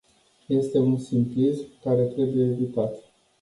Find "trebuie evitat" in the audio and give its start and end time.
2.05-2.95